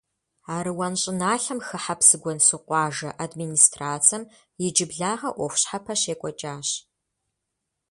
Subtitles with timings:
[0.55, 4.23] Аруан щӀыналъэм хыхьэ Псыгуэнсу къуажэ администрацэм
[4.65, 6.69] иджыблагъэ Ӏуэху щхьэпэ щекӀуэкӀащ.